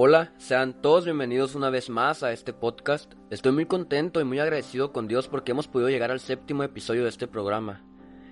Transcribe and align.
Hola, 0.00 0.32
sean 0.36 0.80
todos 0.80 1.06
bienvenidos 1.06 1.56
una 1.56 1.70
vez 1.70 1.90
más 1.90 2.22
a 2.22 2.30
este 2.30 2.52
podcast. 2.52 3.14
Estoy 3.30 3.50
muy 3.50 3.66
contento 3.66 4.20
y 4.20 4.24
muy 4.24 4.38
agradecido 4.38 4.92
con 4.92 5.08
Dios 5.08 5.26
porque 5.26 5.50
hemos 5.50 5.66
podido 5.66 5.88
llegar 5.88 6.12
al 6.12 6.20
séptimo 6.20 6.62
episodio 6.62 7.02
de 7.02 7.08
este 7.08 7.26
programa. 7.26 7.82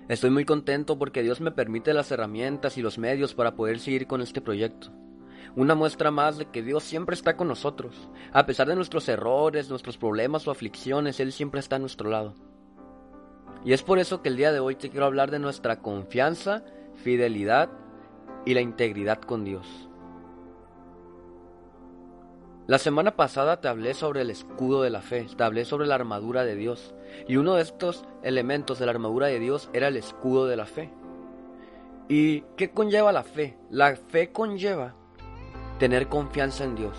Estoy 0.07 0.29
muy 0.29 0.45
contento 0.45 0.97
porque 0.97 1.23
Dios 1.23 1.41
me 1.41 1.51
permite 1.51 1.93
las 1.93 2.09
herramientas 2.09 2.77
y 2.77 2.81
los 2.81 2.97
medios 2.97 3.33
para 3.33 3.55
poder 3.55 3.79
seguir 3.79 4.07
con 4.07 4.21
este 4.21 4.39
proyecto. 4.39 4.93
Una 5.57 5.75
muestra 5.75 6.09
más 6.09 6.37
de 6.37 6.45
que 6.45 6.63
Dios 6.63 6.85
siempre 6.85 7.15
está 7.15 7.35
con 7.35 7.49
nosotros. 7.49 8.09
A 8.31 8.45
pesar 8.45 8.69
de 8.69 8.75
nuestros 8.77 9.09
errores, 9.09 9.69
nuestros 9.69 9.97
problemas 9.97 10.47
o 10.47 10.51
aflicciones, 10.51 11.19
Él 11.19 11.33
siempre 11.33 11.59
está 11.59 11.75
a 11.75 11.79
nuestro 11.79 12.09
lado. 12.09 12.33
Y 13.65 13.73
es 13.73 13.83
por 13.83 13.99
eso 13.99 14.21
que 14.21 14.29
el 14.29 14.37
día 14.37 14.53
de 14.53 14.61
hoy 14.61 14.75
te 14.75 14.89
quiero 14.89 15.05
hablar 15.05 15.31
de 15.31 15.39
nuestra 15.39 15.81
confianza, 15.81 16.63
fidelidad 17.03 17.69
y 18.45 18.53
la 18.53 18.61
integridad 18.61 19.19
con 19.19 19.43
Dios. 19.43 19.86
La 22.67 22.79
semana 22.79 23.15
pasada 23.15 23.61
te 23.61 23.69
hablé 23.69 23.93
sobre 23.93 24.19
el 24.19 24.29
escudo 24.29 24.81
de 24.81 24.89
la 24.89 24.99
fe, 24.99 25.25
te 25.37 25.41
hablé 25.41 25.63
sobre 25.63 25.87
la 25.87 25.95
armadura 25.95 26.43
de 26.43 26.55
Dios. 26.55 26.93
Y 27.25 27.37
uno 27.37 27.53
de 27.53 27.61
estos 27.61 28.03
elementos 28.23 28.77
de 28.77 28.85
la 28.85 28.91
armadura 28.91 29.27
de 29.27 29.39
Dios 29.39 29.69
era 29.71 29.87
el 29.87 29.95
escudo 29.95 30.47
de 30.47 30.57
la 30.57 30.65
fe. 30.65 30.91
¿Y 32.09 32.41
qué 32.57 32.71
conlleva 32.71 33.13
la 33.13 33.23
fe? 33.23 33.57
La 33.69 33.95
fe 33.95 34.33
conlleva 34.33 34.95
tener 35.79 36.09
confianza 36.09 36.65
en 36.65 36.75
Dios. 36.75 36.97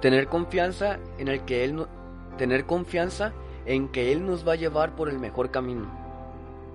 Tener 0.00 0.28
confianza 0.28 1.00
en 1.18 1.26
el 1.26 1.44
que 1.44 1.64
Él 1.64 1.84
tener 2.38 2.64
confianza 2.64 3.32
en 3.66 3.88
que 3.88 4.12
Él 4.12 4.24
nos 4.24 4.46
va 4.46 4.52
a 4.52 4.56
llevar 4.56 4.94
por 4.94 5.08
el 5.08 5.18
mejor 5.18 5.50
camino. 5.50 5.90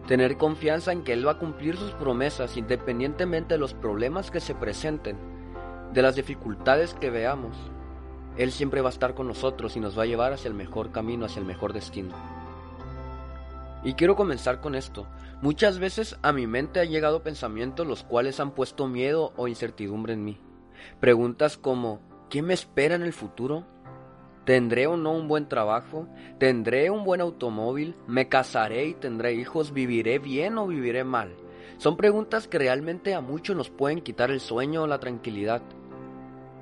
Tener 0.09 0.35
confianza 0.35 0.91
en 0.91 1.05
que 1.05 1.13
Él 1.13 1.25
va 1.25 1.31
a 1.31 1.39
cumplir 1.39 1.77
sus 1.77 1.91
promesas 1.91 2.57
independientemente 2.57 3.53
de 3.53 3.59
los 3.59 3.73
problemas 3.73 4.29
que 4.29 4.41
se 4.41 4.55
presenten, 4.55 5.17
de 5.93 6.01
las 6.01 6.15
dificultades 6.17 6.93
que 6.93 7.09
veamos 7.09 7.55
él 8.37 8.51
siempre 8.51 8.81
va 8.81 8.89
a 8.89 8.91
estar 8.91 9.13
con 9.13 9.27
nosotros 9.27 9.75
y 9.75 9.79
nos 9.79 9.97
va 9.97 10.03
a 10.03 10.07
llevar 10.07 10.33
hacia 10.33 10.49
el 10.49 10.53
mejor 10.53 10.91
camino, 10.91 11.25
hacia 11.25 11.39
el 11.39 11.45
mejor 11.45 11.73
destino. 11.73 12.13
Y 13.83 13.93
quiero 13.93 14.15
comenzar 14.15 14.59
con 14.59 14.75
esto. 14.75 15.07
Muchas 15.41 15.79
veces 15.79 16.17
a 16.21 16.33
mi 16.33 16.47
mente 16.47 16.79
han 16.79 16.89
llegado 16.89 17.23
pensamientos 17.23 17.87
los 17.87 18.03
cuales 18.03 18.39
han 18.39 18.51
puesto 18.51 18.87
miedo 18.87 19.33
o 19.37 19.47
incertidumbre 19.47 20.13
en 20.13 20.23
mí. 20.23 20.39
Preguntas 20.99 21.57
como 21.57 22.01
¿qué 22.29 22.41
me 22.41 22.53
espera 22.53 22.95
en 22.95 23.03
el 23.03 23.13
futuro? 23.13 23.65
¿Tendré 24.45 24.87
o 24.87 24.97
no 24.97 25.11
un 25.11 25.27
buen 25.27 25.49
trabajo? 25.49 26.07
¿Tendré 26.39 26.89
un 26.89 27.03
buen 27.03 27.21
automóvil? 27.21 27.95
¿Me 28.07 28.29
casaré 28.29 28.85
y 28.85 28.93
tendré 28.93 29.33
hijos? 29.33 29.73
¿Viviré 29.73 30.19
bien 30.19 30.57
o 30.57 30.67
viviré 30.67 31.03
mal? 31.03 31.35
Son 31.77 31.97
preguntas 31.97 32.47
que 32.47 32.57
realmente 32.57 33.13
a 33.13 33.21
muchos 33.21 33.55
nos 33.55 33.69
pueden 33.69 34.01
quitar 34.01 34.31
el 34.31 34.39
sueño 34.39 34.83
o 34.83 34.87
la 34.87 34.99
tranquilidad. 34.99 35.61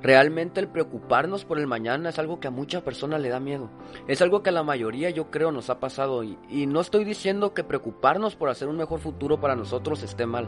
Realmente 0.02 0.60
el 0.60 0.68
preocuparnos 0.68 1.46
por 1.46 1.58
el 1.58 1.68
mañana 1.68 2.10
es 2.10 2.20
algo 2.20 2.40
que 2.40 2.48
a 2.48 2.52
muchas 2.52 2.84
personas 2.84 3.22
le 3.22 3.30
da 3.30 3.40
miedo. 3.40 3.70
Es 4.08 4.22
algo 4.22 4.44
que 4.44 4.50
a 4.50 4.54
la 4.54 4.64
mayoría 4.64 5.10
yo 5.10 5.32
creo 5.32 5.52
nos 5.52 5.70
ha 5.70 5.80
pasado 5.80 6.24
y, 6.24 6.38
y, 6.48 6.68
no 6.68 6.82
estoy 6.82 7.06
diciendo 7.06 7.54
que 7.54 7.64
preocuparnos 7.64 8.36
por 8.36 8.50
hacer 8.50 8.68
un 8.68 8.78
mejor 8.78 9.00
futuro 9.00 9.40
para 9.40 9.56
nosotros 9.56 10.04
esté 10.04 10.26
mal. 10.26 10.48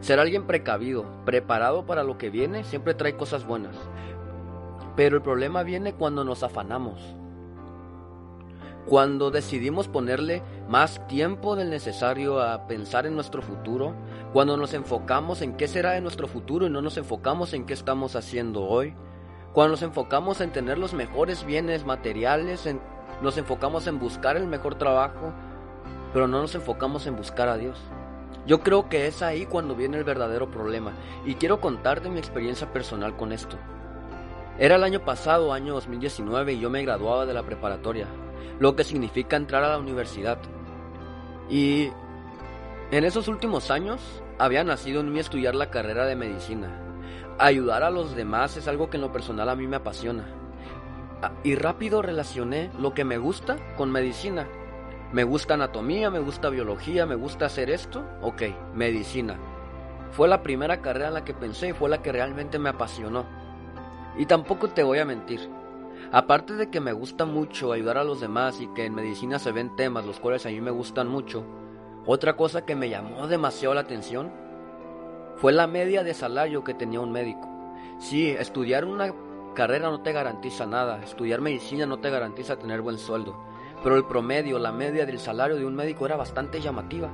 Ser 0.00 0.20
alguien 0.20 0.46
precavido, 0.46 1.04
preparado 1.24 1.84
para 1.84 2.04
lo 2.04 2.16
que 2.16 2.30
viene, 2.30 2.64
siempre 2.64 2.94
trae 2.94 3.16
cosas 3.16 3.46
buenas. 3.46 3.76
Pero 4.94 5.16
el 5.16 5.22
problema 5.22 5.62
viene 5.62 5.94
cuando 5.94 6.24
nos 6.24 6.42
afanamos. 6.42 7.16
Cuando 8.86 9.30
decidimos 9.30 9.86
ponerle 9.86 10.42
más 10.68 11.06
tiempo 11.06 11.54
del 11.54 11.70
necesario 11.70 12.42
a 12.42 12.66
pensar 12.66 13.06
en 13.06 13.14
nuestro 13.14 13.40
futuro, 13.40 13.94
cuando 14.32 14.56
nos 14.56 14.74
enfocamos 14.74 15.40
en 15.40 15.56
qué 15.56 15.68
será 15.68 15.92
de 15.92 16.00
nuestro 16.00 16.26
futuro 16.26 16.66
y 16.66 16.70
no 16.70 16.82
nos 16.82 16.96
enfocamos 16.96 17.52
en 17.52 17.64
qué 17.64 17.74
estamos 17.74 18.16
haciendo 18.16 18.64
hoy, 18.64 18.94
cuando 19.52 19.72
nos 19.72 19.82
enfocamos 19.82 20.40
en 20.40 20.50
tener 20.50 20.78
los 20.78 20.94
mejores 20.94 21.44
bienes 21.44 21.84
materiales, 21.84 22.68
nos 23.22 23.38
enfocamos 23.38 23.86
en 23.86 24.00
buscar 24.00 24.36
el 24.36 24.48
mejor 24.48 24.74
trabajo, 24.74 25.32
pero 26.12 26.26
no 26.26 26.40
nos 26.40 26.56
enfocamos 26.56 27.06
en 27.06 27.16
buscar 27.16 27.48
a 27.48 27.58
Dios. 27.58 27.78
Yo 28.46 28.60
creo 28.60 28.88
que 28.88 29.06
es 29.06 29.22
ahí 29.22 29.46
cuando 29.46 29.76
viene 29.76 29.98
el 29.98 30.04
verdadero 30.04 30.50
problema 30.50 30.92
y 31.24 31.36
quiero 31.36 31.60
contarte 31.60 32.10
mi 32.10 32.18
experiencia 32.18 32.72
personal 32.72 33.16
con 33.16 33.30
esto. 33.30 33.56
Era 34.58 34.74
el 34.74 34.82
año 34.82 35.04
pasado, 35.04 35.52
año 35.52 35.72
2019, 35.74 36.54
y 36.54 36.60
yo 36.60 36.68
me 36.68 36.82
graduaba 36.82 37.26
de 37.26 37.34
la 37.34 37.44
preparatoria 37.44 38.06
lo 38.58 38.76
que 38.76 38.84
significa 38.84 39.36
entrar 39.36 39.64
a 39.64 39.70
la 39.70 39.78
universidad. 39.78 40.38
Y 41.48 41.90
en 42.90 43.04
esos 43.04 43.28
últimos 43.28 43.70
años 43.70 44.22
había 44.38 44.64
nacido 44.64 45.00
en 45.00 45.12
mí 45.12 45.18
estudiar 45.18 45.54
la 45.54 45.70
carrera 45.70 46.06
de 46.06 46.16
medicina. 46.16 46.68
Ayudar 47.38 47.82
a 47.82 47.90
los 47.90 48.14
demás 48.14 48.56
es 48.56 48.68
algo 48.68 48.90
que 48.90 48.96
en 48.96 49.02
lo 49.02 49.12
personal 49.12 49.48
a 49.48 49.56
mí 49.56 49.66
me 49.66 49.76
apasiona. 49.76 50.26
Ah, 51.22 51.32
y 51.44 51.54
rápido 51.54 52.02
relacioné 52.02 52.70
lo 52.78 52.94
que 52.94 53.04
me 53.04 53.18
gusta 53.18 53.56
con 53.76 53.90
medicina. 53.90 54.46
Me 55.12 55.24
gusta 55.24 55.54
anatomía, 55.54 56.10
me 56.10 56.18
gusta 56.18 56.48
biología, 56.48 57.06
me 57.06 57.14
gusta 57.14 57.46
hacer 57.46 57.70
esto. 57.70 58.04
Ok, 58.22 58.42
medicina. 58.74 59.38
Fue 60.10 60.28
la 60.28 60.42
primera 60.42 60.80
carrera 60.82 61.08
en 61.08 61.14
la 61.14 61.24
que 61.24 61.34
pensé 61.34 61.68
y 61.68 61.72
fue 61.72 61.88
la 61.88 62.02
que 62.02 62.12
realmente 62.12 62.58
me 62.58 62.70
apasionó. 62.70 63.24
Y 64.18 64.26
tampoco 64.26 64.68
te 64.68 64.82
voy 64.82 64.98
a 64.98 65.04
mentir, 65.04 65.48
Aparte 66.14 66.56
de 66.56 66.68
que 66.68 66.78
me 66.78 66.92
gusta 66.92 67.24
mucho 67.24 67.72
ayudar 67.72 67.96
a 67.96 68.04
los 68.04 68.20
demás 68.20 68.60
y 68.60 68.66
que 68.66 68.84
en 68.84 68.94
medicina 68.94 69.38
se 69.38 69.50
ven 69.50 69.74
temas 69.76 70.04
los 70.04 70.20
cuales 70.20 70.44
a 70.44 70.50
mí 70.50 70.60
me 70.60 70.70
gustan 70.70 71.08
mucho, 71.08 71.42
otra 72.04 72.36
cosa 72.36 72.66
que 72.66 72.76
me 72.76 72.90
llamó 72.90 73.26
demasiado 73.28 73.74
la 73.74 73.80
atención 73.80 74.30
fue 75.36 75.52
la 75.52 75.66
media 75.66 76.04
de 76.04 76.12
salario 76.12 76.64
que 76.64 76.74
tenía 76.74 77.00
un 77.00 77.12
médico. 77.12 77.48
Sí, 77.98 78.28
estudiar 78.28 78.84
una 78.84 79.14
carrera 79.54 79.88
no 79.88 80.02
te 80.02 80.12
garantiza 80.12 80.66
nada, 80.66 81.02
estudiar 81.02 81.40
medicina 81.40 81.86
no 81.86 81.98
te 82.00 82.10
garantiza 82.10 82.58
tener 82.58 82.82
buen 82.82 82.98
sueldo, 82.98 83.42
pero 83.82 83.96
el 83.96 84.04
promedio, 84.04 84.58
la 84.58 84.70
media 84.70 85.06
del 85.06 85.18
salario 85.18 85.56
de 85.56 85.64
un 85.64 85.74
médico 85.74 86.04
era 86.04 86.16
bastante 86.16 86.60
llamativa. 86.60 87.08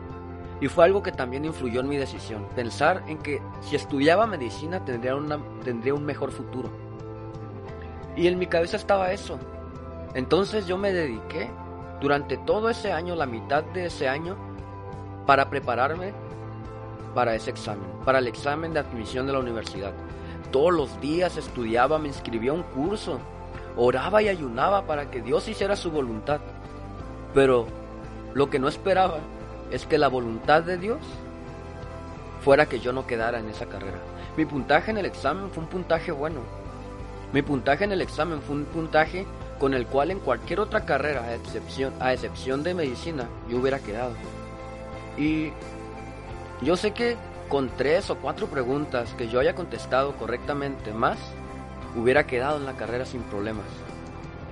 Y 0.60 0.66
fue 0.66 0.84
algo 0.84 1.04
que 1.04 1.12
también 1.12 1.44
influyó 1.44 1.82
en 1.82 1.88
mi 1.88 1.98
decisión, 1.98 2.48
pensar 2.56 3.04
en 3.06 3.18
que 3.18 3.40
si 3.60 3.76
estudiaba 3.76 4.26
medicina 4.26 4.84
tendría, 4.84 5.14
una, 5.14 5.38
tendría 5.62 5.94
un 5.94 6.04
mejor 6.04 6.32
futuro. 6.32 6.87
Y 8.18 8.26
en 8.26 8.36
mi 8.36 8.48
cabeza 8.48 8.76
estaba 8.76 9.12
eso. 9.12 9.38
Entonces 10.14 10.66
yo 10.66 10.76
me 10.76 10.92
dediqué 10.92 11.48
durante 12.00 12.36
todo 12.36 12.68
ese 12.68 12.92
año, 12.92 13.14
la 13.14 13.26
mitad 13.26 13.62
de 13.62 13.86
ese 13.86 14.08
año, 14.08 14.36
para 15.24 15.48
prepararme 15.48 16.12
para 17.14 17.36
ese 17.36 17.50
examen, 17.50 17.88
para 18.04 18.18
el 18.18 18.26
examen 18.26 18.72
de 18.72 18.80
admisión 18.80 19.26
de 19.28 19.34
la 19.34 19.38
universidad. 19.38 19.92
Todos 20.50 20.72
los 20.72 21.00
días 21.00 21.36
estudiaba, 21.36 22.00
me 22.00 22.08
inscribía 22.08 22.50
a 22.50 22.54
un 22.54 22.64
curso, 22.64 23.20
oraba 23.76 24.20
y 24.20 24.28
ayunaba 24.28 24.84
para 24.84 25.12
que 25.12 25.22
Dios 25.22 25.46
hiciera 25.46 25.76
su 25.76 25.92
voluntad. 25.92 26.40
Pero 27.34 27.66
lo 28.34 28.50
que 28.50 28.58
no 28.58 28.66
esperaba 28.66 29.18
es 29.70 29.86
que 29.86 29.96
la 29.96 30.08
voluntad 30.08 30.64
de 30.64 30.76
Dios 30.76 30.98
fuera 32.44 32.66
que 32.66 32.80
yo 32.80 32.92
no 32.92 33.06
quedara 33.06 33.38
en 33.38 33.48
esa 33.48 33.66
carrera. 33.66 33.98
Mi 34.36 34.44
puntaje 34.44 34.90
en 34.90 34.98
el 34.98 35.06
examen 35.06 35.50
fue 35.50 35.62
un 35.62 35.68
puntaje 35.68 36.10
bueno, 36.10 36.40
mi 37.32 37.42
puntaje 37.42 37.84
en 37.84 37.92
el 37.92 38.00
examen 38.00 38.40
fue 38.40 38.56
un 38.56 38.64
puntaje 38.64 39.26
con 39.58 39.74
el 39.74 39.86
cual 39.86 40.10
en 40.10 40.18
cualquier 40.18 40.60
otra 40.60 40.84
carrera, 40.84 41.24
a 42.00 42.12
excepción, 42.12 42.62
de 42.62 42.74
medicina, 42.74 43.28
yo 43.48 43.58
hubiera 43.58 43.80
quedado. 43.80 44.12
Y 45.18 45.52
yo 46.62 46.76
sé 46.76 46.92
que 46.92 47.16
con 47.48 47.68
tres 47.76 48.08
o 48.10 48.16
cuatro 48.16 48.46
preguntas 48.46 49.12
que 49.14 49.28
yo 49.28 49.40
haya 49.40 49.54
contestado 49.54 50.16
correctamente 50.16 50.92
más, 50.92 51.18
hubiera 51.96 52.26
quedado 52.26 52.56
en 52.56 52.66
la 52.66 52.74
carrera 52.74 53.04
sin 53.04 53.22
problemas. 53.22 53.66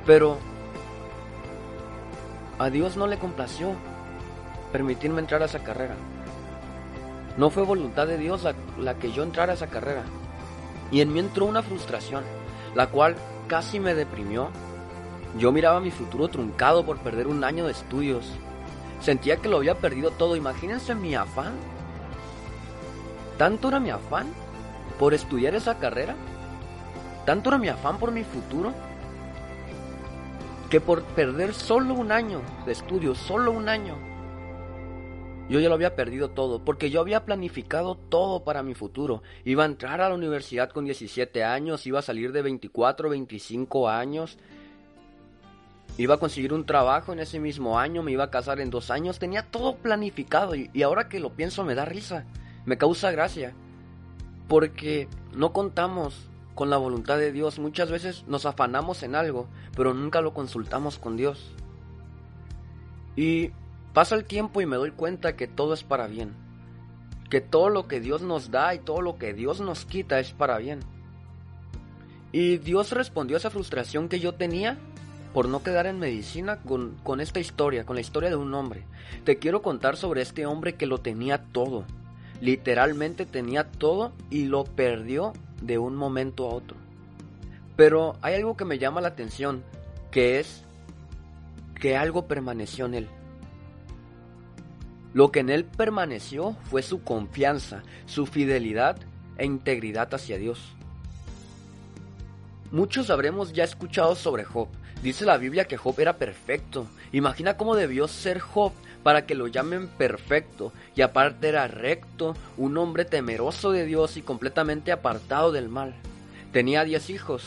Pero 0.04 0.38
a 2.58 2.68
Dios 2.68 2.96
no 2.96 3.06
le 3.06 3.18
complació 3.18 3.72
permitirme 4.72 5.20
entrar 5.20 5.42
a 5.42 5.46
esa 5.46 5.60
carrera. 5.60 5.94
No 7.38 7.50
fue 7.50 7.62
voluntad 7.62 8.06
de 8.06 8.18
Dios 8.18 8.42
la, 8.42 8.54
la 8.78 8.94
que 8.94 9.12
yo 9.12 9.22
entrara 9.22 9.52
a 9.52 9.54
esa 9.54 9.68
carrera. 9.68 10.02
Y 10.90 11.00
en 11.00 11.12
mí 11.12 11.20
entró 11.20 11.46
una 11.46 11.62
frustración 11.62 12.22
la 12.76 12.88
cual 12.88 13.16
casi 13.48 13.80
me 13.80 13.94
deprimió. 13.94 14.50
Yo 15.38 15.50
miraba 15.50 15.80
mi 15.80 15.90
futuro 15.90 16.28
truncado 16.28 16.84
por 16.84 16.98
perder 16.98 17.26
un 17.26 17.42
año 17.42 17.64
de 17.64 17.72
estudios. 17.72 18.30
Sentía 19.00 19.38
que 19.38 19.48
lo 19.48 19.56
había 19.56 19.76
perdido 19.76 20.10
todo. 20.10 20.36
Imagínense 20.36 20.94
mi 20.94 21.14
afán. 21.14 21.54
¿Tanto 23.38 23.68
era 23.68 23.80
mi 23.80 23.90
afán 23.90 24.26
por 24.98 25.14
estudiar 25.14 25.54
esa 25.54 25.78
carrera? 25.78 26.14
¿Tanto 27.24 27.48
era 27.48 27.58
mi 27.58 27.68
afán 27.68 27.98
por 27.98 28.12
mi 28.12 28.24
futuro? 28.24 28.74
Que 30.68 30.80
por 30.80 31.02
perder 31.02 31.54
solo 31.54 31.94
un 31.94 32.12
año 32.12 32.42
de 32.66 32.72
estudios, 32.72 33.16
solo 33.16 33.52
un 33.52 33.70
año, 33.70 33.94
yo 35.48 35.60
ya 35.60 35.68
lo 35.68 35.74
había 35.74 35.94
perdido 35.94 36.30
todo, 36.30 36.64
porque 36.64 36.90
yo 36.90 37.00
había 37.00 37.24
planificado 37.24 37.94
todo 37.94 38.42
para 38.42 38.62
mi 38.62 38.74
futuro. 38.74 39.22
Iba 39.44 39.62
a 39.62 39.66
entrar 39.66 40.00
a 40.00 40.08
la 40.08 40.14
universidad 40.14 40.70
con 40.70 40.84
17 40.84 41.44
años, 41.44 41.86
iba 41.86 42.00
a 42.00 42.02
salir 42.02 42.32
de 42.32 42.42
24, 42.42 43.08
25 43.10 43.88
años, 43.88 44.38
iba 45.98 46.16
a 46.16 46.18
conseguir 46.18 46.52
un 46.52 46.66
trabajo 46.66 47.12
en 47.12 47.20
ese 47.20 47.38
mismo 47.38 47.78
año, 47.78 48.02
me 48.02 48.12
iba 48.12 48.24
a 48.24 48.30
casar 48.30 48.60
en 48.60 48.70
dos 48.70 48.90
años, 48.90 49.20
tenía 49.20 49.42
todo 49.42 49.76
planificado 49.76 50.54
y, 50.56 50.82
ahora 50.82 51.08
que 51.08 51.20
lo 51.20 51.30
pienso 51.30 51.62
me 51.62 51.76
da 51.76 51.84
risa, 51.84 52.24
me 52.64 52.76
causa 52.76 53.12
gracia, 53.12 53.54
porque 54.48 55.08
no 55.32 55.52
contamos 55.52 56.28
con 56.56 56.70
la 56.70 56.76
voluntad 56.76 57.18
de 57.18 57.30
Dios. 57.30 57.60
Muchas 57.60 57.90
veces 57.90 58.24
nos 58.26 58.46
afanamos 58.46 59.04
en 59.04 59.14
algo, 59.14 59.46
pero 59.76 59.94
nunca 59.94 60.20
lo 60.22 60.34
consultamos 60.34 60.98
con 60.98 61.16
Dios. 61.16 61.52
Y 63.14 63.52
pasa 63.96 64.14
el 64.14 64.26
tiempo 64.26 64.60
y 64.60 64.66
me 64.66 64.76
doy 64.76 64.90
cuenta 64.90 65.36
que 65.36 65.46
todo 65.46 65.72
es 65.72 65.82
para 65.82 66.06
bien. 66.06 66.34
Que 67.30 67.40
todo 67.40 67.70
lo 67.70 67.88
que 67.88 67.98
Dios 67.98 68.20
nos 68.20 68.50
da 68.50 68.74
y 68.74 68.78
todo 68.78 69.00
lo 69.00 69.16
que 69.16 69.32
Dios 69.32 69.62
nos 69.62 69.86
quita 69.86 70.20
es 70.20 70.32
para 70.32 70.58
bien. 70.58 70.80
Y 72.30 72.58
Dios 72.58 72.92
respondió 72.92 73.36
a 73.36 73.38
esa 73.38 73.48
frustración 73.48 74.10
que 74.10 74.20
yo 74.20 74.34
tenía 74.34 74.76
por 75.32 75.48
no 75.48 75.62
quedar 75.62 75.86
en 75.86 75.98
medicina 75.98 76.58
con, 76.58 76.98
con 77.04 77.22
esta 77.22 77.40
historia, 77.40 77.86
con 77.86 77.94
la 77.96 78.02
historia 78.02 78.28
de 78.28 78.36
un 78.36 78.52
hombre. 78.52 78.84
Te 79.24 79.38
quiero 79.38 79.62
contar 79.62 79.96
sobre 79.96 80.20
este 80.20 80.44
hombre 80.44 80.74
que 80.74 80.84
lo 80.84 80.98
tenía 80.98 81.44
todo. 81.44 81.86
Literalmente 82.42 83.24
tenía 83.24 83.64
todo 83.64 84.12
y 84.28 84.44
lo 84.44 84.64
perdió 84.64 85.32
de 85.62 85.78
un 85.78 85.96
momento 85.96 86.44
a 86.44 86.54
otro. 86.54 86.76
Pero 87.76 88.18
hay 88.20 88.34
algo 88.34 88.58
que 88.58 88.66
me 88.66 88.78
llama 88.78 89.00
la 89.00 89.08
atención, 89.08 89.64
que 90.10 90.38
es 90.38 90.66
que 91.80 91.96
algo 91.96 92.26
permaneció 92.26 92.84
en 92.84 92.94
él. 92.94 93.08
Lo 95.14 95.30
que 95.30 95.40
en 95.40 95.50
él 95.50 95.64
permaneció 95.64 96.56
fue 96.70 96.82
su 96.82 97.02
confianza, 97.02 97.82
su 98.06 98.26
fidelidad 98.26 98.98
e 99.38 99.44
integridad 99.44 100.12
hacia 100.14 100.38
Dios. 100.38 100.74
Muchos 102.70 103.10
habremos 103.10 103.52
ya 103.52 103.64
escuchado 103.64 104.14
sobre 104.14 104.44
Job. 104.44 104.68
Dice 105.02 105.24
la 105.24 105.38
Biblia 105.38 105.66
que 105.66 105.76
Job 105.76 105.98
era 106.00 106.16
perfecto. 106.16 106.86
Imagina 107.12 107.56
cómo 107.56 107.76
debió 107.76 108.08
ser 108.08 108.40
Job 108.40 108.72
para 109.02 109.24
que 109.24 109.36
lo 109.36 109.46
llamen 109.46 109.86
perfecto, 109.86 110.72
y 110.96 111.02
aparte 111.02 111.48
era 111.48 111.68
recto, 111.68 112.34
un 112.56 112.76
hombre 112.76 113.04
temeroso 113.04 113.70
de 113.70 113.86
Dios 113.86 114.16
y 114.16 114.22
completamente 114.22 114.90
apartado 114.90 115.52
del 115.52 115.68
mal. 115.68 115.94
Tenía 116.52 116.82
diez 116.82 117.08
hijos, 117.08 117.44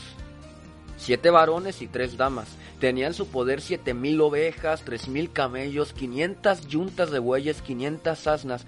siete 0.99 1.31
varones 1.31 1.81
y 1.81 1.87
tres 1.87 2.17
damas. 2.17 2.49
Tenía 2.79 3.07
en 3.07 3.13
su 3.13 3.27
poder 3.27 3.61
siete 3.61 3.93
mil 3.95 4.21
ovejas, 4.21 4.83
tres 4.83 5.07
mil 5.07 5.31
camellos, 5.31 5.93
quinientas 5.93 6.67
yuntas 6.67 7.09
de 7.09 7.19
bueyes, 7.19 7.61
quinientas 7.63 8.27
asnas 8.27 8.65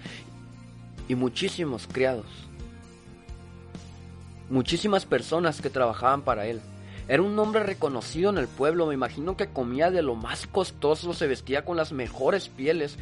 y 1.08 1.14
muchísimos 1.14 1.86
criados. 1.86 2.26
Muchísimas 4.50 5.06
personas 5.06 5.60
que 5.60 5.70
trabajaban 5.70 6.22
para 6.22 6.46
él. 6.46 6.60
Era 7.08 7.22
un 7.22 7.38
hombre 7.38 7.62
reconocido 7.62 8.30
en 8.30 8.38
el 8.38 8.48
pueblo, 8.48 8.86
me 8.86 8.94
imagino 8.94 9.36
que 9.36 9.48
comía 9.48 9.90
de 9.90 10.02
lo 10.02 10.14
más 10.14 10.46
costoso, 10.46 11.14
se 11.14 11.26
vestía 11.26 11.64
con 11.64 11.76
las 11.76 11.92
mejores 11.92 12.48
pieles. 12.48 12.96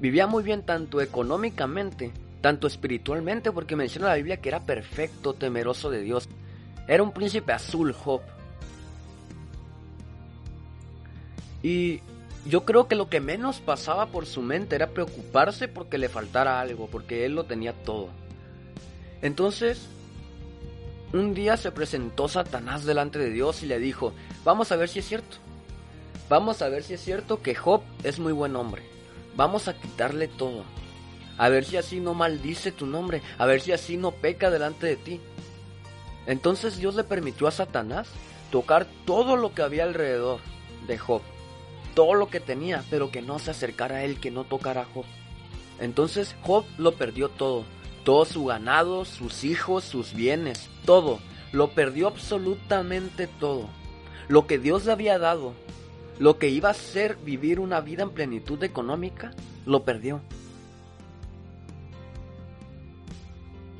Vivía 0.00 0.26
muy 0.26 0.42
bien 0.42 0.62
tanto 0.62 1.02
económicamente, 1.02 2.12
tanto 2.40 2.66
espiritualmente, 2.66 3.52
porque 3.52 3.76
menciona 3.76 4.08
la 4.08 4.14
Biblia 4.14 4.38
que 4.38 4.48
era 4.48 4.60
perfecto, 4.60 5.34
temeroso 5.34 5.90
de 5.90 6.00
Dios. 6.00 6.29
Era 6.90 7.04
un 7.04 7.12
príncipe 7.12 7.52
azul, 7.52 7.92
Job. 7.92 8.20
Y 11.62 12.00
yo 12.46 12.64
creo 12.64 12.88
que 12.88 12.96
lo 12.96 13.08
que 13.08 13.20
menos 13.20 13.60
pasaba 13.60 14.06
por 14.06 14.26
su 14.26 14.42
mente 14.42 14.74
era 14.74 14.88
preocuparse 14.88 15.68
porque 15.68 15.98
le 15.98 16.08
faltara 16.08 16.60
algo, 16.60 16.88
porque 16.88 17.24
él 17.24 17.36
lo 17.36 17.44
tenía 17.44 17.74
todo. 17.84 18.08
Entonces, 19.22 19.86
un 21.12 21.32
día 21.32 21.56
se 21.56 21.70
presentó 21.70 22.26
Satanás 22.26 22.84
delante 22.84 23.20
de 23.20 23.30
Dios 23.30 23.62
y 23.62 23.66
le 23.66 23.78
dijo, 23.78 24.12
vamos 24.42 24.72
a 24.72 24.76
ver 24.76 24.88
si 24.88 24.98
es 24.98 25.06
cierto. 25.06 25.36
Vamos 26.28 26.60
a 26.60 26.68
ver 26.68 26.82
si 26.82 26.94
es 26.94 27.00
cierto 27.00 27.40
que 27.40 27.54
Job 27.54 27.82
es 28.02 28.18
muy 28.18 28.32
buen 28.32 28.56
hombre. 28.56 28.82
Vamos 29.36 29.68
a 29.68 29.80
quitarle 29.80 30.26
todo. 30.26 30.64
A 31.38 31.48
ver 31.50 31.64
si 31.64 31.76
así 31.76 32.00
no 32.00 32.14
maldice 32.14 32.72
tu 32.72 32.84
nombre. 32.84 33.22
A 33.38 33.46
ver 33.46 33.60
si 33.60 33.70
así 33.70 33.96
no 33.96 34.10
peca 34.10 34.50
delante 34.50 34.88
de 34.88 34.96
ti. 34.96 35.20
Entonces 36.26 36.76
Dios 36.76 36.94
le 36.94 37.04
permitió 37.04 37.46
a 37.46 37.52
Satanás 37.52 38.08
tocar 38.50 38.86
todo 39.04 39.36
lo 39.36 39.54
que 39.54 39.62
había 39.62 39.84
alrededor 39.84 40.40
de 40.86 40.98
Job. 40.98 41.22
Todo 41.94 42.14
lo 42.14 42.28
que 42.28 42.40
tenía, 42.40 42.84
pero 42.90 43.10
que 43.10 43.22
no 43.22 43.38
se 43.38 43.50
acercara 43.50 43.96
a 43.96 44.04
él, 44.04 44.20
que 44.20 44.30
no 44.30 44.44
tocara 44.44 44.82
a 44.82 44.86
Job. 44.86 45.04
Entonces 45.80 46.36
Job 46.42 46.64
lo 46.78 46.92
perdió 46.92 47.28
todo 47.28 47.64
todo 48.04 48.24
su 48.24 48.44
ganado, 48.44 49.04
sus 49.04 49.44
hijos, 49.44 49.84
sus 49.84 50.14
bienes, 50.14 50.68
todo. 50.84 51.20
Lo 51.52 51.70
perdió 51.72 52.08
absolutamente 52.08 53.26
todo. 53.26 53.68
Lo 54.28 54.46
que 54.46 54.58
Dios 54.58 54.86
le 54.86 54.92
había 54.92 55.18
dado, 55.18 55.52
lo 56.18 56.38
que 56.38 56.48
iba 56.48 56.70
a 56.70 56.74
ser 56.74 57.16
vivir 57.16 57.60
una 57.60 57.80
vida 57.80 58.02
en 58.02 58.10
plenitud 58.10 58.62
económica, 58.62 59.32
lo 59.66 59.84
perdió. 59.84 60.20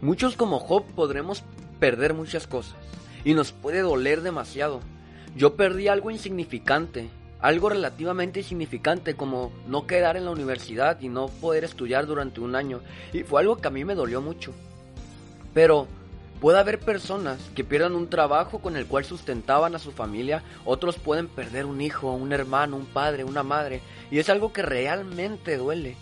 Muchos 0.02 0.36
como 0.36 0.58
Job 0.58 0.84
podremos 0.94 1.44
perder 1.80 2.14
muchas 2.14 2.46
cosas 2.46 2.76
y 3.24 3.34
nos 3.34 3.52
puede 3.52 3.80
doler 3.80 4.22
demasiado. 4.22 4.80
Yo 5.36 5.56
perdí 5.56 5.88
algo 5.88 6.10
insignificante, 6.10 7.08
algo 7.40 7.68
relativamente 7.70 8.40
insignificante 8.40 9.14
como 9.14 9.52
no 9.66 9.86
quedar 9.86 10.16
en 10.16 10.24
la 10.24 10.30
universidad 10.30 11.00
y 11.00 11.08
no 11.08 11.28
poder 11.28 11.64
estudiar 11.64 12.06
durante 12.06 12.40
un 12.40 12.54
año. 12.54 12.80
Y 13.12 13.22
fue 13.22 13.40
algo 13.40 13.56
que 13.56 13.68
a 13.68 13.72
mí 13.72 13.84
me 13.84 13.94
dolió 13.94 14.20
mucho. 14.20 14.52
Pero 15.54 15.86
puede 16.40 16.58
haber 16.58 16.80
personas 16.80 17.38
que 17.54 17.64
pierdan 17.64 17.94
un 17.94 18.08
trabajo 18.08 18.60
con 18.60 18.76
el 18.76 18.86
cual 18.86 19.04
sustentaban 19.04 19.74
a 19.74 19.78
su 19.78 19.92
familia, 19.92 20.42
otros 20.64 20.96
pueden 20.96 21.28
perder 21.28 21.66
un 21.66 21.80
hijo, 21.80 22.12
un 22.12 22.32
hermano, 22.32 22.76
un 22.76 22.86
padre, 22.86 23.24
una 23.24 23.42
madre, 23.42 23.80
y 24.10 24.18
es 24.18 24.28
algo 24.28 24.52
que 24.52 24.62
realmente 24.62 25.56
duele. 25.56 25.96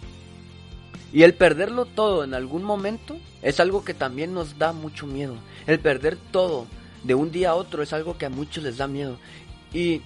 Y 1.12 1.22
el 1.22 1.34
perderlo 1.34 1.86
todo 1.86 2.24
en 2.24 2.34
algún 2.34 2.62
momento 2.62 3.16
es 3.42 3.60
algo 3.60 3.84
que 3.84 3.94
también 3.94 4.34
nos 4.34 4.58
da 4.58 4.72
mucho 4.72 5.06
miedo. 5.06 5.36
El 5.66 5.80
perder 5.80 6.16
todo 6.30 6.66
de 7.04 7.14
un 7.14 7.30
día 7.30 7.50
a 7.50 7.54
otro 7.54 7.82
es 7.82 7.92
algo 7.92 8.18
que 8.18 8.26
a 8.26 8.30
muchos 8.30 8.64
les 8.64 8.76
da 8.76 8.86
miedo. 8.86 9.18
Y 9.72 10.02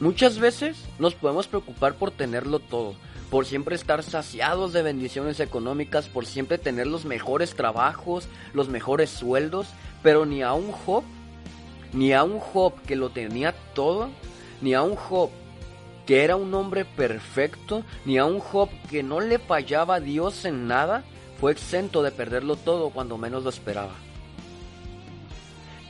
Muchas 0.00 0.38
veces 0.38 0.76
nos 0.98 1.14
podemos 1.14 1.46
preocupar 1.46 1.94
por 1.94 2.10
tenerlo 2.10 2.58
todo, 2.58 2.94
por 3.30 3.46
siempre 3.46 3.76
estar 3.76 4.02
saciados 4.02 4.72
de 4.72 4.82
bendiciones 4.82 5.38
económicas, 5.38 6.08
por 6.08 6.26
siempre 6.26 6.58
tener 6.58 6.88
los 6.88 7.04
mejores 7.04 7.54
trabajos, 7.54 8.26
los 8.52 8.68
mejores 8.68 9.10
sueldos, 9.10 9.68
pero 10.02 10.26
ni 10.26 10.42
a 10.42 10.52
un 10.52 10.72
Job, 10.72 11.04
ni 11.92 12.12
a 12.12 12.24
un 12.24 12.40
Job 12.40 12.74
que 12.82 12.96
lo 12.96 13.10
tenía 13.10 13.54
todo, 13.72 14.10
ni 14.60 14.74
a 14.74 14.82
un 14.82 14.96
Job 14.96 15.30
que 16.06 16.24
era 16.24 16.36
un 16.36 16.52
hombre 16.54 16.84
perfecto, 16.84 17.82
ni 18.04 18.18
a 18.18 18.24
un 18.24 18.40
Job 18.40 18.68
que 18.90 19.02
no 19.02 19.20
le 19.20 19.38
fallaba 19.38 19.96
a 19.96 20.00
Dios 20.00 20.44
en 20.44 20.66
nada, 20.66 21.02
fue 21.40 21.52
exento 21.52 22.02
de 22.02 22.10
perderlo 22.10 22.56
todo 22.56 22.90
cuando 22.90 23.18
menos 23.18 23.42
lo 23.42 23.50
esperaba. 23.50 23.94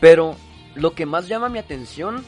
Pero 0.00 0.37
lo 0.75 0.94
que 0.94 1.06
más 1.06 1.28
llama 1.28 1.49
mi 1.49 1.59
atención 1.59 2.25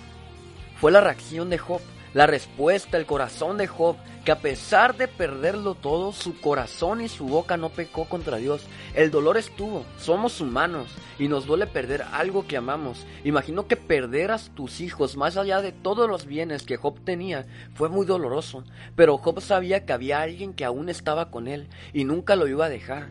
fue 0.80 0.92
la 0.92 1.00
reacción 1.00 1.50
de 1.50 1.58
Job, 1.58 1.80
la 2.16 2.26
respuesta, 2.26 2.96
el 2.96 3.04
corazón 3.04 3.58
de 3.58 3.66
Job, 3.66 3.94
que 4.24 4.32
a 4.32 4.38
pesar 4.38 4.96
de 4.96 5.06
perderlo 5.06 5.74
todo, 5.74 6.12
su 6.12 6.40
corazón 6.40 7.02
y 7.02 7.08
su 7.08 7.26
boca 7.26 7.58
no 7.58 7.68
pecó 7.68 8.06
contra 8.06 8.38
Dios. 8.38 8.64
El 8.94 9.10
dolor 9.10 9.36
estuvo, 9.36 9.84
somos 9.98 10.40
humanos 10.40 10.88
y 11.18 11.28
nos 11.28 11.44
duele 11.44 11.66
perder 11.66 12.06
algo 12.12 12.46
que 12.46 12.56
amamos. 12.56 13.06
Imagino 13.22 13.66
que 13.66 13.76
perder 13.76 14.30
a 14.30 14.38
tus 14.38 14.80
hijos, 14.80 15.18
más 15.18 15.36
allá 15.36 15.60
de 15.60 15.72
todos 15.72 16.08
los 16.08 16.24
bienes 16.24 16.62
que 16.62 16.78
Job 16.78 16.98
tenía, 17.04 17.44
fue 17.74 17.90
muy 17.90 18.06
doloroso. 18.06 18.64
Pero 18.94 19.18
Job 19.18 19.42
sabía 19.42 19.84
que 19.84 19.92
había 19.92 20.22
alguien 20.22 20.54
que 20.54 20.64
aún 20.64 20.88
estaba 20.88 21.30
con 21.30 21.46
él 21.46 21.68
y 21.92 22.04
nunca 22.04 22.34
lo 22.34 22.48
iba 22.48 22.64
a 22.64 22.70
dejar. 22.70 23.10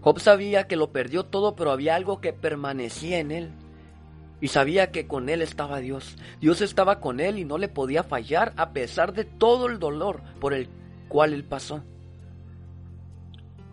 Job 0.00 0.20
sabía 0.20 0.68
que 0.68 0.76
lo 0.76 0.92
perdió 0.92 1.24
todo, 1.24 1.56
pero 1.56 1.72
había 1.72 1.96
algo 1.96 2.20
que 2.20 2.32
permanecía 2.32 3.18
en 3.18 3.32
él 3.32 3.50
y 4.40 4.48
sabía 4.48 4.90
que 4.90 5.06
con 5.06 5.28
él 5.28 5.42
estaba 5.42 5.80
Dios. 5.80 6.16
Dios 6.40 6.60
estaba 6.60 7.00
con 7.00 7.20
él 7.20 7.38
y 7.38 7.44
no 7.44 7.58
le 7.58 7.68
podía 7.68 8.02
fallar 8.02 8.52
a 8.56 8.70
pesar 8.70 9.12
de 9.12 9.24
todo 9.24 9.66
el 9.66 9.78
dolor 9.78 10.20
por 10.40 10.52
el 10.52 10.68
cual 11.08 11.32
él 11.32 11.44
pasó. 11.44 11.82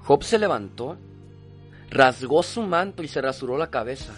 Job 0.03 0.24
se 0.24 0.38
levantó, 0.38 0.98
rasgó 1.89 2.43
su 2.43 2.62
manto 2.62 3.03
y 3.03 3.08
se 3.08 3.22
rasuró 3.22 3.58
la 3.58 3.70
cabeza. 3.70 4.13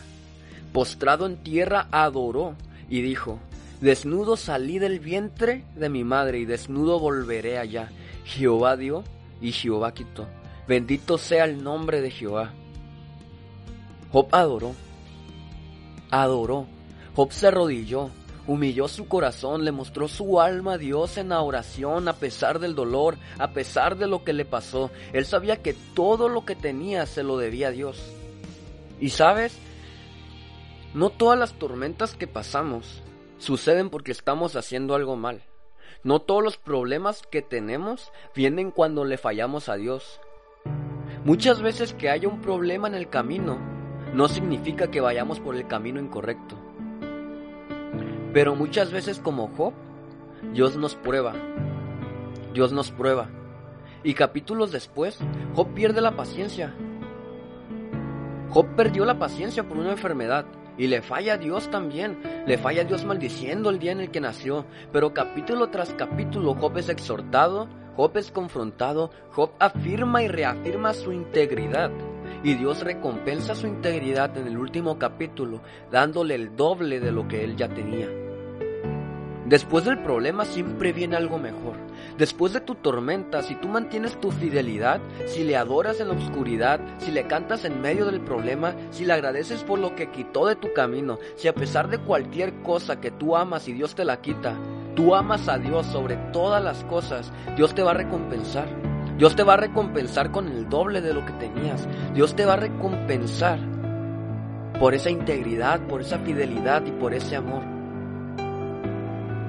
Postrado 0.72 1.25
en 1.25 1.38
tierra 1.38 1.88
adoró 1.92 2.56
y 2.90 3.02
dijo, 3.02 3.40
Desnudo 3.82 4.38
salí 4.38 4.80
del 4.80 5.00
vientre 5.00 5.64
de 5.75 5.90
mi 5.90 6.04
madre 6.04 6.40
y 6.40 6.46
desnudo 6.46 7.00
volveré 7.00 7.58
allá. 7.58 7.90
Jehová 8.24 8.78
dio 8.78 9.04
y 9.42 9.52
Jehová 9.52 9.94
quitó. 9.94 10.28
Bendito 10.68 11.18
sea 11.18 11.46
el 11.46 11.64
nombre 11.64 12.02
de 12.02 12.10
Jehová. 12.10 12.52
Job 14.12 14.28
adoró 14.32 14.74
adoró. 16.12 16.68
Job 17.16 17.32
se 17.32 17.48
arrodilló, 17.48 18.10
humilló 18.48 18.88
su 18.88 19.08
corazón, 19.08 19.64
le 19.64 19.72
mostró 19.72 20.08
su 20.08 20.40
alma 20.40 20.74
a 20.74 20.78
Dios 20.78 21.18
en 21.18 21.30
la 21.30 21.42
oración 21.42 22.08
a 22.08 22.14
pesar 22.14 22.60
del 22.60 22.76
dolor, 22.76 23.18
a 23.38 23.52
pesar 23.52 23.98
de 23.98 24.08
lo 24.08 24.24
que 24.24 24.34
le 24.34 24.46
pasó. 24.46 24.92
Él 25.14 25.26
sabía 25.26 25.62
que 25.62 25.74
todo 25.94 26.30
lo 26.30 26.46
que 26.46 26.56
tenía 26.56 27.06
se 27.06 27.24
lo 27.24 27.38
debía 27.38 27.70
a 27.70 27.72
Dios. 27.72 28.02
Y 29.00 29.10
sabes, 29.10 29.58
no 30.94 31.10
todas 31.10 31.38
las 31.40 31.54
tormentas 31.54 32.16
que 32.16 32.28
pasamos 32.28 33.02
suceden 33.38 33.90
porque 33.90 34.12
estamos 34.12 34.56
haciendo 34.56 34.96
algo 34.96 35.16
mal. 35.16 35.44
No 36.04 36.20
todos 36.20 36.44
los 36.44 36.58
problemas 36.58 37.24
que 37.32 37.42
tenemos 37.42 38.12
vienen 38.36 38.72
cuando 38.72 39.06
le 39.06 39.18
fallamos 39.18 39.70
a 39.70 39.76
Dios. 39.76 40.20
Muchas 41.24 41.62
veces 41.62 41.94
que 41.94 42.10
haya 42.10 42.28
un 42.28 42.42
problema 42.42 42.88
en 42.88 42.94
el 42.94 43.10
camino, 43.10 43.58
no 44.16 44.30
significa 44.30 44.90
que 44.90 45.02
vayamos 45.02 45.42
por 45.42 45.56
el 45.56 45.68
camino 45.68 46.00
incorrecto. 46.00 46.56
Pero 48.34 48.56
muchas 48.56 48.92
veces 48.92 49.20
como 49.20 49.50
Job, 49.50 49.74
Dios 50.54 50.78
nos 50.78 50.96
prueba. 50.96 51.34
Dios 52.54 52.72
nos 52.72 52.92
prueba. 52.92 53.28
Y 54.04 54.14
capítulos 54.14 54.72
después, 54.72 55.20
Job 55.54 55.74
pierde 55.74 56.00
la 56.00 56.16
paciencia. 56.16 56.74
Job 58.52 58.68
perdió 58.78 59.04
la 59.04 59.20
paciencia 59.20 59.68
por 59.68 59.78
una 59.78 59.92
enfermedad. 59.92 60.46
Y 60.78 60.88
le 60.88 61.02
falla 61.02 61.34
a 61.34 61.38
Dios 61.38 61.70
también. 61.70 62.18
Le 62.48 62.58
falla 62.58 62.84
a 62.84 62.86
Dios 62.86 63.04
maldiciendo 63.04 63.70
el 63.70 63.80
día 63.80 63.92
en 63.92 64.00
el 64.00 64.12
que 64.12 64.22
nació. 64.22 64.66
Pero 64.94 65.14
capítulo 65.14 65.70
tras 65.72 65.94
capítulo 65.94 66.56
Job 66.56 66.78
es 66.78 66.88
exhortado, 66.88 67.68
Job 67.98 68.16
es 68.16 68.32
confrontado, 68.32 69.12
Job 69.32 69.52
afirma 69.60 70.24
y 70.24 70.30
reafirma 70.30 70.94
su 70.94 71.12
integridad. 71.12 71.92
Y 72.46 72.54
Dios 72.54 72.82
recompensa 72.82 73.56
su 73.56 73.66
integridad 73.66 74.38
en 74.38 74.46
el 74.46 74.60
último 74.60 75.00
capítulo, 75.00 75.62
dándole 75.92 76.36
el 76.36 76.56
doble 76.56 77.00
de 77.00 77.12
lo 77.12 77.28
que 77.28 77.44
él 77.44 77.56
ya 77.56 77.68
tenía. 77.68 78.08
Después 79.48 79.84
del 79.84 79.98
problema 80.04 80.46
siempre 80.46 80.94
viene 80.94 81.16
algo 81.16 81.40
mejor. 81.40 81.78
Después 82.20 82.54
de 82.54 82.62
tu 82.62 82.75
tormenta, 82.75 83.42
si 83.42 83.56
tú 83.56 83.68
mantienes 83.68 84.22
tu 84.22 84.30
fidelidad, 84.30 85.02
si 85.25 85.44
le 85.44 85.58
adoras 85.58 86.00
en 86.00 86.10
la 86.10 86.14
oscuridad, 86.14 86.80
si 87.00 87.12
le 87.12 87.25
cantas 87.25 87.66
en 87.66 87.82
medio 87.82 88.06
del 88.06 88.22
problema, 88.22 88.75
si 88.92 89.06
le 89.06 89.14
agradeces 89.14 89.64
por 89.64 89.80
lo 89.80 89.96
que 89.96 90.12
quitó 90.12 90.46
de 90.46 90.56
tu 90.56 90.72
camino, 90.72 91.18
si 91.38 91.48
a 91.48 91.56
pesar 91.56 91.90
de 91.90 91.98
cualquier 91.98 92.62
cosa 92.62 93.02
que 93.02 93.10
tú 93.10 93.36
amas 93.36 93.68
y 93.68 93.74
Dios 93.74 93.96
te 93.96 94.06
la 94.06 94.22
quita, 94.22 94.56
tú 94.96 95.16
amas 95.16 95.48
a 95.48 95.58
Dios 95.58 95.88
sobre 95.88 96.18
todas 96.32 96.64
las 96.64 96.84
cosas, 96.84 97.34
Dios 97.56 97.74
te 97.74 97.82
va 97.82 97.90
a 97.90 97.96
recompensar. 97.96 98.85
Dios 99.18 99.36
te 99.36 99.44
va 99.44 99.54
a 99.54 99.58
recompensar 99.58 100.32
con 100.32 100.48
el 100.50 100.68
doble 100.68 101.02
de 101.02 101.14
lo 101.14 101.26
que 101.26 101.32
tenías. 101.34 101.88
Dios 102.14 102.36
te 102.36 102.46
va 102.46 102.54
a 102.54 102.58
recompensar 102.58 103.60
por 104.80 104.94
esa 104.94 105.10
integridad, 105.10 105.80
por 105.88 106.02
esa 106.02 106.20
fidelidad 106.20 106.86
y 106.86 106.92
por 106.92 107.14
ese 107.14 107.38
amor. 107.38 107.64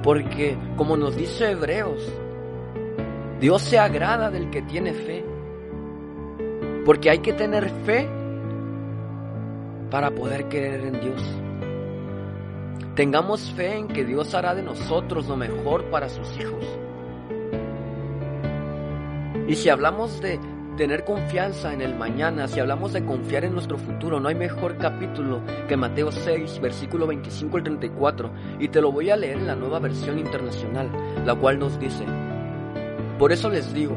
Porque, 0.03 0.57
como 0.77 0.97
nos 0.97 1.17
dice 1.17 1.51
Hebreos, 1.51 2.01
Dios 3.41 3.61
se 3.63 3.79
agrada 3.79 4.31
del 4.31 4.51
que 4.51 4.63
tiene 4.63 4.93
fe. 4.93 5.25
Porque 6.85 7.11
hay 7.11 7.19
que 7.19 7.33
tener 7.33 7.69
fe 7.85 8.09
para 9.91 10.13
poder 10.13 10.49
creer 10.49 10.83
en 10.83 11.01
Dios. 11.01 11.23
Tengamos 12.95 13.51
fe 13.53 13.77
en 13.77 13.89
que 13.89 14.05
Dios 14.05 14.33
hará 14.35 14.55
de 14.55 14.63
nosotros 14.63 15.27
lo 15.27 15.37
mejor 15.37 15.87
para 15.91 16.09
sus 16.09 16.39
hijos. 16.39 16.65
Y 19.49 19.55
si 19.55 19.69
hablamos 19.69 20.21
de 20.21 20.41
tener 20.77 21.05
confianza 21.05 21.73
en 21.73 21.81
el 21.81 21.95
mañana, 21.95 22.49
si 22.49 22.59
hablamos 22.59 22.93
de 22.93 23.05
confiar 23.05 23.45
en 23.45 23.53
nuestro 23.53 23.79
futuro, 23.79 24.19
no 24.19 24.29
hay 24.29 24.35
mejor 24.35 24.77
capítulo 24.77 25.41
que 25.69 25.77
Mateo 25.77 26.11
6, 26.11 26.61
versículo 26.61 27.07
25 27.07 27.57
al 27.57 27.63
34, 27.63 28.31
y 28.59 28.69
te 28.69 28.81
lo 28.81 28.91
voy 28.91 29.11
a 29.11 29.17
leer 29.17 29.39
en 29.39 29.47
la 29.47 29.55
nueva 29.55 29.79
versión 29.79 30.19
internacional, 30.19 30.91
la 31.25 31.35
cual 31.35 31.59
nos 31.59 31.79
dice, 31.79 32.05
por 33.19 33.33
eso 33.33 33.49
les 33.49 33.73
digo, 33.73 33.97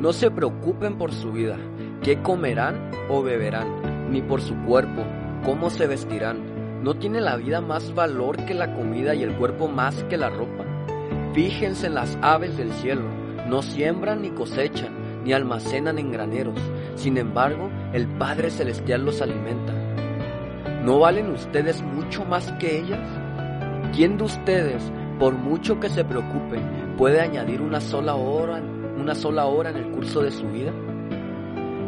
no 0.00 0.12
se 0.12 0.30
preocupen 0.30 0.96
por 0.96 1.12
su 1.12 1.32
vida, 1.32 1.56
qué 2.02 2.22
comerán 2.22 2.90
o 3.10 3.22
beberán, 3.22 4.10
ni 4.10 4.22
por 4.22 4.40
su 4.40 4.54
cuerpo, 4.64 5.02
cómo 5.44 5.68
se 5.68 5.86
vestirán. 5.86 6.56
¿No 6.82 6.94
tiene 6.94 7.20
la 7.20 7.36
vida 7.36 7.60
más 7.60 7.94
valor 7.94 8.36
que 8.44 8.54
la 8.54 8.72
comida 8.74 9.14
y 9.14 9.24
el 9.24 9.34
cuerpo 9.34 9.66
más 9.66 10.04
que 10.04 10.16
la 10.16 10.30
ropa? 10.30 10.64
Fíjense 11.34 11.88
en 11.88 11.94
las 11.94 12.16
aves 12.22 12.56
del 12.56 12.70
cielo, 12.72 13.02
no 13.48 13.62
siembran 13.62 14.22
ni 14.22 14.30
cosechan 14.30 15.22
ni 15.24 15.32
almacenan 15.32 15.98
en 15.98 16.12
graneros. 16.12 16.58
Sin 16.94 17.18
embargo, 17.18 17.68
el 17.92 18.06
Padre 18.06 18.50
Celestial 18.50 19.04
los 19.04 19.20
alimenta. 19.20 19.72
¿No 20.84 21.00
valen 21.00 21.30
ustedes 21.30 21.82
mucho 21.82 22.24
más 22.24 22.52
que 22.60 22.78
ellas? 22.78 23.00
¿Quién 23.92 24.18
de 24.18 24.24
ustedes, 24.24 24.92
por 25.18 25.34
mucho 25.34 25.80
que 25.80 25.88
se 25.88 26.04
preocupe, 26.04 26.60
puede 26.96 27.20
añadir 27.20 27.60
una 27.60 27.80
sola 27.80 28.14
hora, 28.14 28.62
una 28.96 29.16
sola 29.16 29.46
hora 29.46 29.70
en 29.70 29.78
el 29.78 29.90
curso 29.90 30.22
de 30.22 30.30
su 30.30 30.46
vida? 30.46 30.72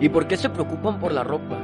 ¿Y 0.01 0.09
por 0.09 0.27
qué 0.27 0.37
se 0.37 0.51
preocupan 0.51 0.99
por 0.99 1.13
la 1.13 1.23
ropa? 1.23 1.59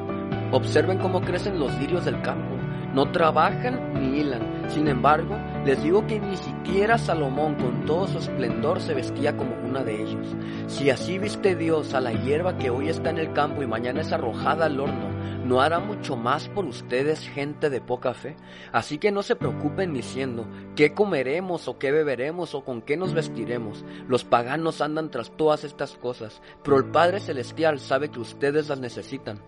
Observen 0.52 0.98
cómo 0.98 1.20
crecen 1.22 1.58
los 1.58 1.76
lirios 1.80 2.04
del 2.04 2.22
campo. 2.22 2.53
No 2.94 3.10
trabajan 3.10 3.92
ni 3.94 4.20
hilan. 4.20 4.70
Sin 4.70 4.86
embargo, 4.86 5.36
les 5.64 5.82
digo 5.82 6.06
que 6.06 6.20
ni 6.20 6.36
siquiera 6.36 6.96
Salomón 6.96 7.56
con 7.56 7.84
todo 7.86 8.06
su 8.06 8.18
esplendor 8.18 8.80
se 8.80 8.94
vestía 8.94 9.36
como 9.36 9.56
una 9.68 9.82
de 9.82 10.00
ellos. 10.00 10.28
Si 10.68 10.90
así 10.90 11.18
viste 11.18 11.56
Dios 11.56 11.92
a 11.92 12.00
la 12.00 12.12
hierba 12.12 12.56
que 12.56 12.70
hoy 12.70 12.88
está 12.88 13.10
en 13.10 13.18
el 13.18 13.32
campo 13.32 13.64
y 13.64 13.66
mañana 13.66 14.02
es 14.02 14.12
arrojada 14.12 14.66
al 14.66 14.78
horno, 14.78 15.08
¿no 15.44 15.60
hará 15.60 15.80
mucho 15.80 16.14
más 16.14 16.48
por 16.48 16.66
ustedes 16.66 17.28
gente 17.28 17.68
de 17.68 17.80
poca 17.80 18.14
fe? 18.14 18.36
Así 18.70 18.98
que 18.98 19.10
no 19.10 19.24
se 19.24 19.34
preocupen 19.34 19.92
diciendo, 19.92 20.46
¿qué 20.76 20.94
comeremos 20.94 21.66
o 21.66 21.78
qué 21.78 21.90
beberemos 21.90 22.54
o 22.54 22.64
con 22.64 22.80
qué 22.80 22.96
nos 22.96 23.12
vestiremos? 23.12 23.84
Los 24.06 24.22
paganos 24.22 24.80
andan 24.80 25.10
tras 25.10 25.32
todas 25.32 25.64
estas 25.64 25.96
cosas, 25.96 26.40
pero 26.62 26.76
el 26.76 26.84
Padre 26.84 27.18
Celestial 27.18 27.80
sabe 27.80 28.10
que 28.10 28.20
ustedes 28.20 28.68
las 28.68 28.78
necesitan. 28.78 29.40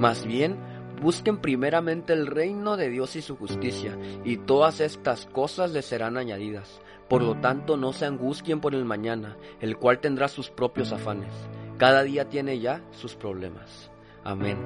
Más 0.00 0.24
bien, 0.24 0.56
Busquen 1.00 1.38
primeramente 1.38 2.12
el 2.12 2.26
reino 2.26 2.76
de 2.76 2.90
Dios 2.90 3.16
y 3.16 3.22
su 3.22 3.36
justicia, 3.36 3.96
y 4.24 4.36
todas 4.36 4.80
estas 4.80 5.26
cosas 5.26 5.72
les 5.72 5.86
serán 5.86 6.16
añadidas. 6.16 6.80
Por 7.08 7.22
lo 7.22 7.36
tanto, 7.36 7.76
no 7.76 7.92
se 7.92 8.04
angustien 8.04 8.60
por 8.60 8.74
el 8.74 8.84
mañana, 8.84 9.36
el 9.60 9.76
cual 9.76 10.00
tendrá 10.00 10.28
sus 10.28 10.50
propios 10.50 10.92
afanes. 10.92 11.32
Cada 11.78 12.02
día 12.02 12.28
tiene 12.28 12.58
ya 12.58 12.82
sus 12.90 13.14
problemas. 13.14 13.90
Amén. 14.24 14.58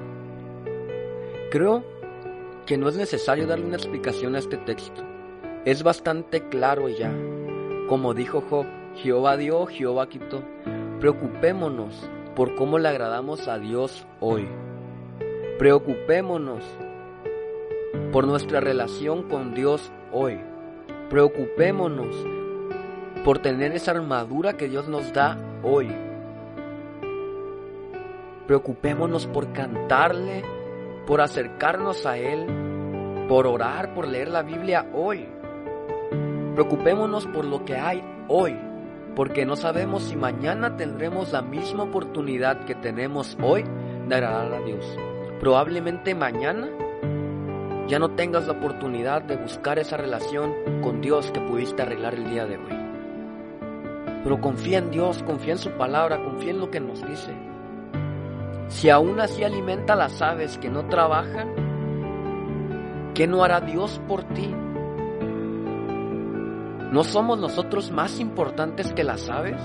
Creo 1.51 1.83
que 2.65 2.77
no 2.77 2.89
es 2.89 2.95
necesario 2.95 3.45
darle 3.45 3.65
una 3.65 3.77
explicación 3.77 4.35
a 4.35 4.39
este 4.39 4.57
texto. 4.57 5.03
Es 5.65 5.83
bastante 5.83 6.49
claro 6.49 6.89
ya. 6.89 7.13
Como 7.87 8.13
dijo 8.13 8.41
Job, 8.49 8.65
Jehová 8.95 9.37
dio, 9.37 9.65
Jehová 9.67 10.09
quitó. 10.09 10.43
Preocupémonos 10.99 12.09
por 12.35 12.55
cómo 12.55 12.79
le 12.79 12.89
agradamos 12.89 13.47
a 13.47 13.59
Dios 13.59 14.05
hoy. 14.19 14.47
Preocupémonos 15.63 16.61
por 18.11 18.27
nuestra 18.27 18.59
relación 18.59 19.29
con 19.29 19.53
Dios 19.53 19.93
hoy. 20.11 20.37
Preocupémonos 21.09 22.13
por 23.23 23.39
tener 23.39 23.71
esa 23.71 23.91
armadura 23.91 24.57
que 24.57 24.67
Dios 24.67 24.89
nos 24.89 25.13
da 25.13 25.37
hoy. 25.63 25.89
Preocupémonos 28.45 29.25
por 29.27 29.53
cantarle, 29.53 30.43
por 31.07 31.21
acercarnos 31.21 32.05
a 32.05 32.17
Él, 32.17 32.45
por 33.29 33.47
orar, 33.47 33.93
por 33.93 34.09
leer 34.09 34.27
la 34.27 34.41
Biblia 34.41 34.85
hoy. 34.93 35.29
Preocupémonos 36.55 37.25
por 37.27 37.45
lo 37.45 37.63
que 37.63 37.77
hay 37.77 38.03
hoy, 38.27 38.59
porque 39.15 39.45
no 39.45 39.55
sabemos 39.55 40.03
si 40.03 40.17
mañana 40.17 40.75
tendremos 40.75 41.31
la 41.31 41.41
misma 41.41 41.83
oportunidad 41.83 42.65
que 42.65 42.75
tenemos 42.75 43.37
hoy 43.41 43.63
de 44.09 44.15
agradar 44.15 44.55
a 44.55 44.59
Dios 44.59 44.99
probablemente 45.43 46.15
mañana 46.15 46.69
ya 47.89 47.99
no 47.99 48.11
tengas 48.11 48.47
la 48.47 48.53
oportunidad 48.53 49.23
de 49.23 49.35
buscar 49.35 49.77
esa 49.77 49.97
relación 49.97 50.53
con 50.81 51.01
Dios 51.01 51.31
que 51.31 51.41
pudiste 51.41 51.81
arreglar 51.81 52.13
el 52.13 52.29
día 52.29 52.45
de 52.45 52.55
hoy. 52.55 52.79
Pero 54.23 54.39
confía 54.39 54.77
en 54.77 54.89
Dios, 54.89 55.21
confía 55.23 55.51
en 55.51 55.59
su 55.59 55.71
palabra, 55.71 56.23
confía 56.23 56.51
en 56.51 56.59
lo 56.61 56.71
que 56.71 56.79
nos 56.79 57.05
dice. 57.05 57.33
Si 58.69 58.89
aún 58.89 59.19
así 59.19 59.43
alimenta 59.43 59.97
las 59.97 60.21
aves 60.21 60.57
que 60.57 60.69
no 60.69 60.85
trabajan, 60.85 61.53
¿qué 63.13 63.27
no 63.27 63.43
hará 63.43 63.59
Dios 63.59 63.99
por 64.07 64.23
ti? 64.23 64.47
¿No 66.89 67.03
somos 67.03 67.37
nosotros 67.37 67.91
más 67.91 68.21
importantes 68.21 68.93
que 68.93 69.03
las 69.03 69.29
aves? 69.29 69.59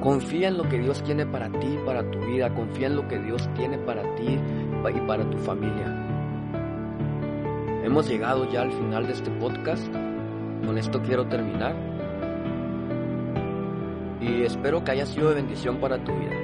Confía 0.00 0.48
en 0.48 0.58
lo 0.58 0.68
que 0.68 0.78
Dios 0.78 1.02
tiene 1.02 1.26
para 1.26 1.48
ti, 1.50 1.78
para 1.84 2.08
tu 2.08 2.20
vida. 2.20 2.54
Confía 2.54 2.86
en 2.86 2.96
lo 2.96 3.08
que 3.08 3.18
Dios 3.18 3.48
tiene 3.54 3.78
para 3.78 4.02
ti 4.14 4.38
y 4.94 5.00
para 5.06 5.28
tu 5.28 5.38
familia. 5.38 6.06
Hemos 7.82 8.08
llegado 8.08 8.48
ya 8.50 8.62
al 8.62 8.72
final 8.72 9.06
de 9.06 9.12
este 9.12 9.30
podcast. 9.32 9.92
Con 10.64 10.78
esto 10.78 11.02
quiero 11.02 11.26
terminar. 11.26 11.74
Y 14.20 14.42
espero 14.42 14.84
que 14.84 14.92
haya 14.92 15.06
sido 15.06 15.30
de 15.30 15.36
bendición 15.36 15.78
para 15.78 16.02
tu 16.02 16.12
vida. 16.12 16.36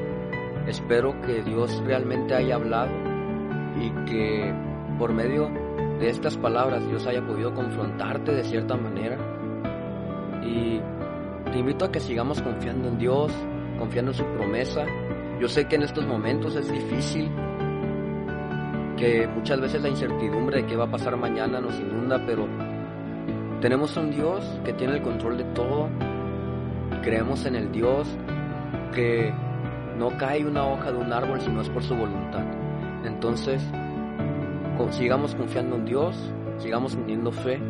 Espero 0.66 1.20
que 1.22 1.42
Dios 1.42 1.82
realmente 1.84 2.34
haya 2.34 2.54
hablado 2.56 2.92
y 3.78 3.90
que 4.06 4.54
por 4.98 5.12
medio 5.12 5.50
de 5.98 6.08
estas 6.08 6.36
palabras 6.38 6.86
Dios 6.88 7.06
haya 7.06 7.24
podido 7.26 7.54
confrontarte 7.54 8.32
de 8.32 8.44
cierta 8.44 8.76
manera. 8.76 9.16
Y 10.42 10.80
te 11.52 11.58
invito 11.58 11.84
a 11.84 11.92
que 11.92 12.00
sigamos 12.00 12.40
confiando 12.42 12.88
en 12.88 12.98
Dios, 12.98 13.32
confiando 13.78 14.12
en 14.12 14.16
su 14.16 14.24
promesa. 14.24 14.84
Yo 15.40 15.48
sé 15.48 15.66
que 15.66 15.76
en 15.76 15.82
estos 15.82 16.06
momentos 16.06 16.56
es 16.56 16.70
difícil, 16.70 17.30
que 18.96 19.26
muchas 19.26 19.60
veces 19.60 19.82
la 19.82 19.88
incertidumbre 19.88 20.62
de 20.62 20.66
qué 20.66 20.76
va 20.76 20.84
a 20.84 20.90
pasar 20.90 21.16
mañana 21.16 21.60
nos 21.60 21.78
inunda, 21.78 22.22
pero 22.26 22.46
tenemos 23.60 23.96
un 23.96 24.10
Dios 24.10 24.44
que 24.64 24.72
tiene 24.72 24.94
el 24.94 25.02
control 25.02 25.38
de 25.38 25.44
todo. 25.44 25.88
Creemos 27.02 27.44
en 27.46 27.56
el 27.56 27.72
Dios 27.72 28.08
que 28.94 29.32
no 29.98 30.16
cae 30.18 30.44
una 30.44 30.66
hoja 30.66 30.92
de 30.92 30.98
un 30.98 31.12
árbol 31.12 31.40
si 31.40 31.50
no 31.50 31.60
es 31.60 31.68
por 31.68 31.82
su 31.82 31.94
voluntad. 31.94 32.44
Entonces, 33.04 33.62
sigamos 34.90 35.34
confiando 35.34 35.76
en 35.76 35.84
Dios, 35.84 36.16
sigamos 36.58 36.96
teniendo 36.96 37.32
fe, 37.32 37.60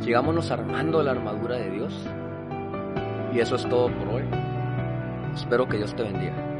sigámonos 0.00 0.50
armando 0.50 1.02
la 1.02 1.12
armadura 1.12 1.56
de 1.56 1.70
Dios. 1.70 2.06
Y 3.34 3.40
eso 3.40 3.56
es 3.56 3.68
todo 3.68 3.88
por 3.88 4.08
hoy. 4.08 4.22
Espero 5.34 5.68
que 5.68 5.78
Dios 5.78 5.94
te 5.96 6.04
bendiga. 6.04 6.53